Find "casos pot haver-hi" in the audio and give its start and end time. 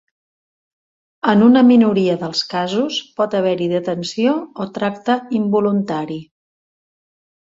2.55-3.67